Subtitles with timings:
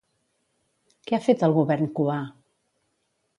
[1.09, 2.17] Què ha fet el Govern cubà?